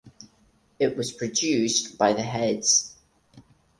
[0.79, 2.95] It was produced by the Heads.